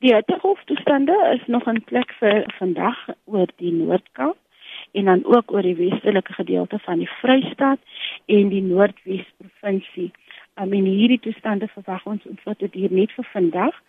Die 0.00 0.14
hittegolftoestande 0.14 1.14
is 1.34 1.46
nog 1.46 1.64
in 1.66 1.80
plek 1.84 2.12
vir 2.20 2.44
vandag 2.54 2.98
oor 3.24 3.50
die 3.58 3.72
Noord-Kaap 3.74 4.36
en 4.92 5.04
dan 5.10 5.24
ook 5.26 5.50
oor 5.52 5.66
die 5.66 5.74
westelike 5.74 6.32
gedeelte 6.32 6.78
van 6.78 7.00
die 7.02 7.08
Vrystaat 7.18 7.80
en 8.26 8.52
die 8.52 8.62
Noordwes 8.62 9.24
provinsie. 9.40 10.12
Um, 10.54 10.70
en 10.72 10.86
hierdie 10.86 11.18
toestande 11.24 11.66
verwag 11.72 12.06
ons 12.06 12.28
om 12.30 12.38
tot 12.44 12.62
hier 12.78 12.94
net 12.94 13.10
vir 13.16 13.26
vandag 13.32 13.80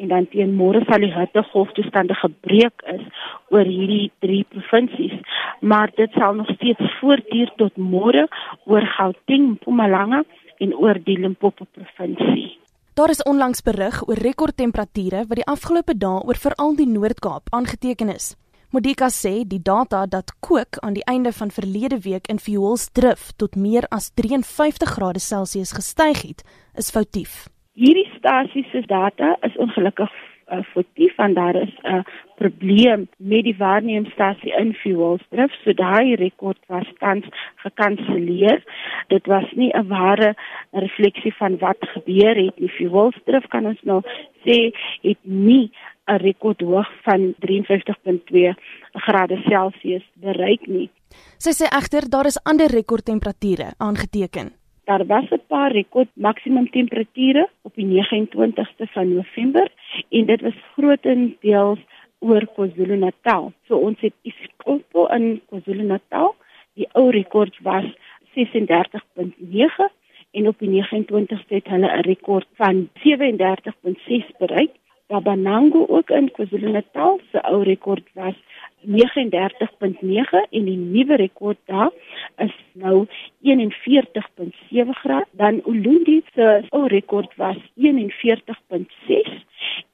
en 0.00 0.08
dan 0.08 0.28
teen 0.32 0.54
môre 0.56 0.80
sal 0.88 1.04
die 1.04 1.12
hittegolftoestande 1.12 2.16
gebreek 2.16 2.84
is 2.94 3.04
oor 3.52 3.68
hierdie 3.68 4.08
drie 4.24 4.46
provinsies. 4.48 5.18
Maar 5.60 5.92
dit 6.00 6.16
sal 6.16 6.40
nog 6.40 6.48
steeds 6.54 6.96
voortduur 7.02 7.52
tot 7.60 7.76
môre 7.76 8.24
oor 8.64 8.88
Gauteng, 8.96 9.50
Mpumalanga 9.58 10.22
en 10.64 10.74
oor 10.80 10.96
die 11.04 11.18
Limpopo 11.20 11.68
provinsie. 11.76 12.57
Daar 12.98 13.10
is 13.10 13.22
onlangs 13.22 13.62
berig 13.62 14.08
oor 14.08 14.18
rekordtemperature 14.18 15.20
wat 15.30 15.38
die 15.38 15.44
afgelope 15.46 15.94
dae 16.04 16.22
oor 16.26 16.38
veral 16.44 16.72
die 16.74 16.86
Noord-Kaap 16.90 17.52
aangeteken 17.54 18.08
is. 18.10 18.32
Modika 18.74 19.06
sê 19.14 19.44
die 19.52 19.60
data 19.62 20.00
dat 20.14 20.32
kook 20.46 20.80
aan 20.82 20.96
die 20.96 21.04
einde 21.12 21.30
van 21.36 21.54
verlede 21.54 22.00
week 22.08 22.26
in 22.26 22.42
Fuelsdrif 22.42 23.28
tot 23.42 23.54
meer 23.54 23.86
as 23.94 24.10
53 24.18 24.96
grade 24.96 25.22
Celsius 25.22 25.76
gestyg 25.78 26.24
het, 26.26 26.42
is 26.74 26.90
foutief. 26.90 27.46
Hierdie 27.78 28.08
stasie 28.16 28.66
se 28.72 28.82
data 28.90 29.36
is 29.46 29.54
ongelukkig 29.62 30.10
uh, 30.50 30.64
foutief 30.72 31.14
want 31.16 31.34
daar 31.34 31.54
is 31.54 31.74
'n 31.82 31.94
uh, 31.94 32.02
probleem 32.36 33.08
met 33.16 33.42
die 33.44 33.56
waarnemstasie 33.56 34.52
in 34.58 34.74
Fuelsdrif, 34.74 35.52
so 35.62 35.72
daai 35.72 36.14
rekord 36.14 36.58
was 36.66 36.86
tans 36.98 37.26
gekanselleer. 37.56 38.62
Dit 39.06 39.26
was 39.26 39.52
nie 39.52 39.70
'n 39.74 39.86
ware 39.88 40.34
refleksie 40.72 41.34
van 41.34 41.58
wat 41.58 41.76
gebeur 41.80 42.36
het 42.36 42.58
nie. 42.58 42.68
Fuelsdrif 42.68 43.46
kan 43.48 43.66
ons 43.66 43.80
nou 43.82 44.02
sê 44.44 44.72
het 45.02 45.18
nie 45.22 45.70
'n 46.08 46.16
rekordhoog 46.16 46.88
van 47.02 47.34
53.2 47.38 48.54
grade 48.92 49.36
Celsius 49.48 50.04
bereik 50.14 50.66
nie. 50.66 50.90
Sy 51.38 51.52
sê 51.52 51.66
egter 51.80 52.08
daar 52.08 52.26
is 52.26 52.40
ander 52.44 52.70
rekordtemperature 52.70 53.74
aangeteken. 53.78 54.52
Daar 54.84 55.06
was 55.06 55.30
'n 55.30 55.42
paar 55.46 55.72
rekord 55.72 56.08
maksimum 56.14 56.70
temperature 56.70 57.48
op 57.62 57.74
die 57.74 57.86
29ste 57.86 58.86
van 58.86 59.14
November 59.14 59.68
en 60.08 60.26
dit 60.26 60.40
was 60.40 60.54
grootendeels 60.74 61.78
oor 62.18 62.46
KwaZulu-Natal. 62.54 63.52
So 63.66 63.76
ons 63.76 64.00
het 64.00 64.14
Isipopo 64.22 65.06
in 65.06 65.40
KwaZulu-Natal. 65.48 66.34
Die 66.74 66.88
ou 66.92 67.10
rekord 67.10 67.58
was 67.62 67.84
36.9 68.34 69.88
en 70.30 70.48
op 70.48 70.58
die 70.58 70.70
29ste 70.70 71.54
het 71.60 71.68
hulle 71.68 71.90
'n 71.96 72.06
rekord 72.06 72.46
van 72.54 72.88
37.6 73.02 74.30
bereik. 74.38 74.74
Babanango 75.08 75.86
ook 75.88 76.10
in 76.10 76.30
KwaZulu-Natal 76.30 77.20
se 77.30 77.42
ou 77.42 77.62
rekord 77.62 78.04
was 78.12 78.34
39.9 78.80 80.46
en 80.50 80.64
die 80.64 80.76
nuwe 80.76 81.16
rekord 81.16 81.58
daar 81.64 81.90
is 82.36 82.54
nou 82.72 83.06
41.7 83.40 84.90
grade. 85.00 85.26
Dan 85.30 85.62
Ulundi 85.64 86.22
se 86.34 86.62
ou 86.70 86.86
rekord 86.86 87.36
was 87.36 87.56
41.6 87.74 89.44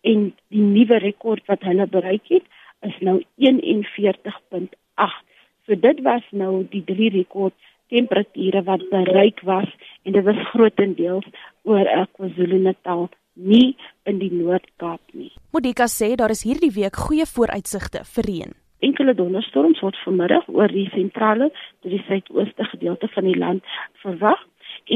en 0.00 0.34
die 0.48 0.62
nuwe 0.62 0.98
rekord 0.98 1.46
wat 1.46 1.62
hulle 1.62 1.86
bereik 1.86 2.28
het 2.28 2.46
is 2.80 2.98
nou 2.98 3.22
41.8. 3.36 5.26
So 5.66 5.74
dit 5.74 6.00
was 6.06 6.22
nou 6.30 6.66
die 6.70 6.84
drie 6.84 7.10
rekord 7.10 7.54
temperature 7.88 8.62
wat 8.62 8.88
bereik 8.90 9.40
was 9.40 9.68
en 10.02 10.12
dit 10.12 10.24
was 10.24 10.48
grootendeels 10.52 11.26
oor 11.62 11.86
KwaZulu-Natal 12.16 13.08
nie 13.34 13.76
in 14.04 14.18
die 14.20 14.32
Noord-Kaap 14.32 15.00
nie. 15.12 15.30
Modika 15.54 15.86
sê 15.88 16.14
daar 16.16 16.34
is 16.34 16.44
hierdie 16.44 16.72
week 16.74 16.96
goeie 17.06 17.26
vooruitsigte 17.26 18.04
vir 18.14 18.28
reën. 18.28 18.54
Enkele 18.80 19.14
donderstorms 19.14 19.80
word 19.84 19.98
vanmiddag 20.04 20.48
oor 20.48 20.72
die 20.72 20.88
sentrale 20.94 21.50
tot 21.52 21.90
die 21.92 22.02
suidooste 22.08 22.64
gedeelte 22.72 23.10
van 23.14 23.28
die 23.28 23.36
land 23.36 23.76
verwag 24.04 24.40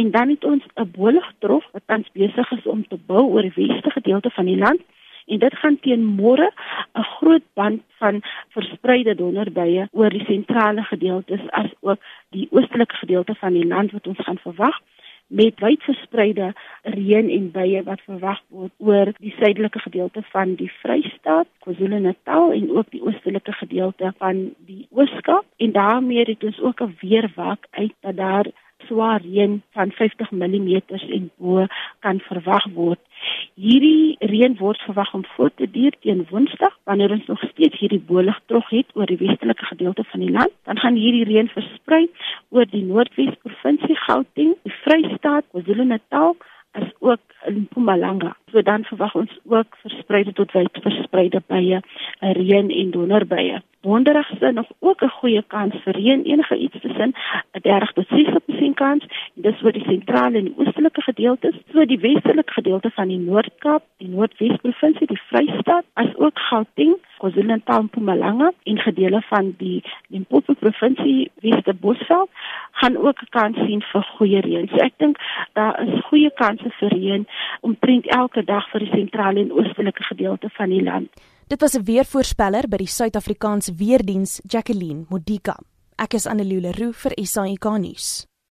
en 0.00 0.10
dan 0.10 0.32
het 0.32 0.44
ons 0.44 0.64
'n 0.74 0.90
boligdrof 0.96 1.64
wat 1.72 1.86
tans 1.86 2.08
besig 2.12 2.50
is 2.52 2.66
om 2.66 2.86
te 2.88 2.98
bou 3.06 3.24
oor 3.32 3.42
die 3.42 3.68
weste 3.68 3.90
gedeelte 3.90 4.30
van 4.30 4.44
die 4.44 4.56
land 4.56 4.80
en 5.26 5.38
dit 5.38 5.54
gaan 5.54 5.78
teen 5.80 6.04
môre 6.20 6.48
'n 6.94 7.06
groot 7.16 7.42
band 7.54 7.82
van 7.98 8.22
verspreide 8.48 9.14
donderbuie 9.14 9.88
oor 9.92 10.10
die 10.10 10.24
sentrale 10.24 10.82
gedeeltes 10.82 11.40
as 11.50 11.70
ook 11.80 12.00
die 12.30 12.48
oostelike 12.50 12.96
gedeelte 12.96 13.34
van 13.34 13.52
die 13.52 13.66
land 13.66 13.92
wat 13.92 14.06
ons 14.06 14.18
gaan 14.18 14.38
verwag 14.38 14.80
met 15.26 15.60
wyd 15.60 15.82
verspreide 15.82 16.52
reën 16.82 17.30
en 17.30 17.50
buie 17.50 17.82
wat 17.82 18.00
verwag 18.06 18.40
word 18.48 18.72
oor 18.78 19.12
die 19.18 19.34
suidelike 19.38 19.78
gedeelte 19.78 20.22
van 20.32 20.54
die 20.60 20.70
Vrystaat, 20.80 21.48
KwaZulu-Natal 21.64 22.52
en 22.52 22.70
ook 22.70 22.90
die 22.90 23.02
oostelike 23.02 23.52
gedeelte 23.52 24.12
van 24.18 24.50
die 24.66 24.86
Ooskaap 24.90 25.46
en 25.56 25.72
daarmee 25.72 26.24
het 26.28 26.44
ons 26.44 26.60
ook 26.60 26.80
'n 26.80 26.96
weerwak 27.00 27.66
uit 27.70 27.94
dat 28.00 28.16
daar 28.16 28.46
swaar 28.86 29.20
reën 29.20 29.62
van 29.70 29.90
50 29.90 30.30
mm 30.30 30.80
en 30.88 31.30
bo 31.36 31.66
kan 31.98 32.20
verwag 32.20 32.64
word. 32.74 33.00
Hierdie 33.54 34.16
reën 34.18 34.56
word 34.58 34.80
verwag 34.82 35.12
om 35.14 35.22
voort 35.36 35.54
te 35.60 35.68
duur 35.70 35.94
teen 36.02 36.24
Woensdag 36.30 36.72
wanneer 36.90 37.12
ons 37.14 37.26
nog 37.30 37.42
steeds 37.52 37.78
hierdie 37.78 38.00
bolig 38.08 38.40
trog 38.50 38.66
het 38.74 38.88
oor 38.98 39.06
die 39.06 39.20
westelike 39.20 39.68
gedeelte 39.68 40.04
van 40.10 40.24
die 40.24 40.30
land. 40.34 40.50
Dan 40.66 40.80
gaan 40.82 40.98
hierdie 40.98 41.22
reën 41.28 41.50
versprei 41.52 42.08
oor 42.50 42.66
die 42.72 42.82
Noordwes 42.82 43.38
provinsie 43.44 43.94
Gauteng, 44.08 44.56
die 44.66 44.74
Vrystaat, 44.80 45.46
KwaZulu-Natal 45.52 46.34
as 46.74 46.88
ook 46.98 47.20
in 47.46 47.60
Mpumalanga. 47.66 48.36
So 48.50 48.62
dan 48.62 48.84
verwag 48.84 49.14
ons 49.14 49.38
ook 49.44 49.76
verspreide 49.82 50.32
tot 50.32 50.52
wyd 50.52 50.78
verspreide 50.82 51.42
bye, 51.46 51.80
reën 52.20 52.70
en 52.70 52.90
donderbuie. 52.90 53.60
Donderdag 53.84 54.30
is 54.30 54.52
nog 54.54 54.68
ook 54.78 55.02
'n 55.02 55.16
goeie 55.18 55.42
kans 55.46 55.74
vir 55.84 55.94
reën, 55.94 56.22
enige 56.22 56.56
iets 56.56 56.80
tussen 56.80 57.12
'n 57.52 57.60
30 57.60 57.92
tot 57.92 58.06
60% 58.08 58.74
kans. 58.74 59.04
Dis 59.34 59.62
oor 59.62 59.72
die 59.72 59.84
sentrale 59.84 60.38
en 60.38 60.54
oostelike 60.56 61.02
gedeeltes, 61.02 61.54
so 61.72 61.84
die 61.84 61.98
westelike 61.98 62.52
gedeelte 62.52 62.90
van 62.90 63.08
die 63.08 63.18
Noord-Kaap, 63.18 63.82
die 63.96 64.08
Noordwes 64.08 64.56
provinsie, 64.56 65.06
die 65.06 65.20
Vrystaat, 65.28 65.84
as 65.92 66.16
ook 66.16 66.38
Gauteng, 66.38 66.96
KwaZulu-Natal, 67.24 67.82
Mpumalanga 67.88 68.52
en 68.68 68.78
gedele 68.78 69.20
van 69.30 69.54
die 69.58 69.80
Limpopo 70.12 70.54
provinsie, 70.60 71.30
Wes-Bosveld, 71.40 72.30
gaan 72.80 72.96
ook 72.96 73.22
'n 73.22 73.30
kans 73.30 73.56
sien 73.56 73.82
vir 73.92 74.04
goeie 74.16 74.40
reën. 74.40 74.68
So 74.68 74.76
ek 74.76 74.94
dink 74.98 75.16
daar 75.52 75.80
is 75.82 76.04
goeie 76.04 76.30
kanse 76.30 76.70
vir 76.78 76.88
reën 76.88 77.26
omtrent 77.60 78.06
elke 78.06 78.44
dag 78.44 78.70
vir 78.70 78.80
die 78.80 78.90
sentrale 78.90 79.40
en 79.40 79.52
oostelike 79.52 80.02
gedeelte 80.02 80.48
van 80.50 80.68
die 80.68 80.82
land. 80.82 81.08
Dit 81.48 81.60
was 81.60 81.74
'n 81.74 81.84
weervoorspeller 81.84 82.68
by 82.68 82.76
die 82.76 82.94
Suid-Afrikaanse 82.98 83.74
Weerdiens, 83.76 84.40
Jacqueline 84.48 85.04
Modika. 85.08 85.56
Ek 85.96 86.14
is 86.14 86.26
Annelule 86.26 86.72
Roo 86.72 86.92
vir 86.92 87.12
SAK 87.22 87.78
nuus. 87.78 88.33